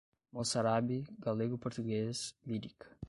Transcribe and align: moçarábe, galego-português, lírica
moçarábe, 0.31 1.03
galego-português, 1.19 2.35
lírica 2.47 2.89